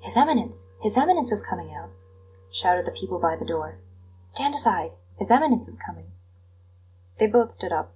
"His 0.00 0.16
Eminence! 0.16 0.66
His 0.80 0.96
Eminence 0.98 1.30
is 1.30 1.40
coming 1.40 1.72
out!" 1.72 1.90
shouted 2.50 2.84
the 2.84 2.90
people 2.90 3.20
by 3.20 3.36
the 3.36 3.44
door. 3.44 3.78
"Stand 4.32 4.54
aside! 4.54 4.90
His 5.14 5.30
Eminence 5.30 5.68
is 5.68 5.78
coming!" 5.78 6.10
They 7.18 7.28
both 7.28 7.52
stood 7.52 7.70
up. 7.72 7.94